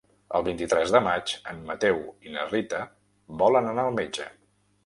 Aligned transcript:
El 0.37 0.45
vint-i-tres 0.45 0.93
de 0.95 1.01
maig 1.07 1.33
en 1.51 1.61
Mateu 1.69 2.01
i 2.31 2.35
na 2.39 2.47
Rita 2.49 2.81
volen 3.45 3.73
anar 3.75 3.85
al 3.91 3.99
metge. 4.03 4.31